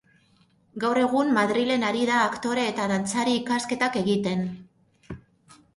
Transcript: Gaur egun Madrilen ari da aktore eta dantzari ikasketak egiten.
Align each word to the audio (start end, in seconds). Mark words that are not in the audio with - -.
Gaur 0.83 0.99
egun 1.01 1.29
Madrilen 1.35 1.85
ari 1.91 2.01
da 2.11 2.17
aktore 2.31 2.65
eta 2.73 2.87
dantzari 2.93 3.37
ikasketak 3.43 4.01
egiten. 4.05 4.45